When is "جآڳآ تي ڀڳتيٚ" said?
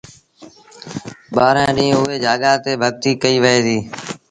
2.23-3.19